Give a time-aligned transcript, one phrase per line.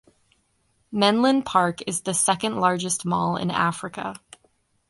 [0.91, 4.15] Menlyn Park is the second largest mall in Africa.